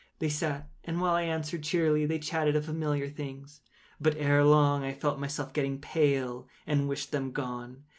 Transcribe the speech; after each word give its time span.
They 0.17 0.29
sat, 0.29 0.67
and 0.83 0.99
while 0.99 1.13
I 1.13 1.21
answered 1.21 1.61
cheerily, 1.61 2.07
they 2.07 2.17
chatted 2.17 2.55
of 2.55 2.65
familiar 2.65 3.07
things. 3.07 3.61
But, 3.99 4.17
ere 4.17 4.43
long, 4.43 4.83
I 4.83 4.93
felt 4.93 5.19
myself 5.19 5.53
getting 5.53 5.79
pale 5.79 6.47
and 6.65 6.89
wished 6.89 7.11
them 7.11 7.31
gone. 7.31 7.83